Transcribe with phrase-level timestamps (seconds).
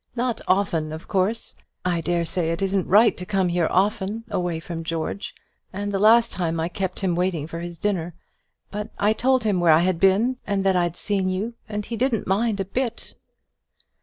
[0.15, 1.53] Not often, of course;
[1.85, 5.35] I dare say it isn't right to come here often, away from George;
[5.71, 8.15] and the last time I kept him waiting for his dinner;
[8.71, 11.97] but I told him where I had been, and that I'd seen you, and he
[11.97, 13.13] didn't mind a bit."